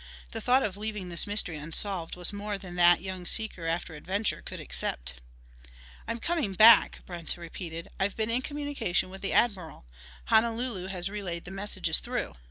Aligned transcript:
The 0.31 0.41
thought 0.41 0.63
of 0.63 0.77
leaving 0.77 1.09
this 1.09 1.27
mystery 1.27 1.57
unsolved 1.57 2.15
was 2.15 2.33
more 2.33 2.57
than 2.57 2.73
that 2.73 3.03
young 3.03 3.27
seeker 3.27 3.67
after 3.67 3.93
adventure 3.93 4.41
could 4.41 4.59
accept. 4.59 5.21
"I'm 6.07 6.17
coming 6.19 6.55
back," 6.55 7.01
Brent 7.05 7.37
repeated. 7.37 7.87
"I've 7.99 8.15
been 8.17 8.31
in 8.31 8.41
communication 8.41 9.11
with 9.11 9.21
the 9.21 9.31
Admiral 9.31 9.85
Honolulu 10.25 10.87
has 10.87 11.07
relayed 11.09 11.45
the 11.45 11.51
messages 11.51 11.99
through. 11.99 12.33